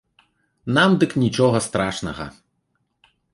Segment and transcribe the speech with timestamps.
[0.77, 2.25] Нам дык нічога страшнага.